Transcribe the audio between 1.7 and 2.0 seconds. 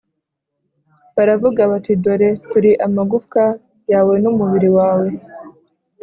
bati